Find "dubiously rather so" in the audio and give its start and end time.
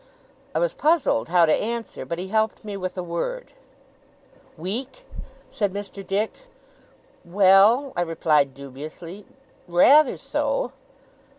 8.55-10.71